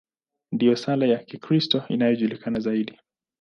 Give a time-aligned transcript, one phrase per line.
[0.51, 2.97] Ndiyo sala ya Kikristo inayojulikana zaidi.